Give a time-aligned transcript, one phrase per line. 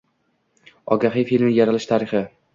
[0.95, 2.25] «Ogahiy» filmi yaralish tarixi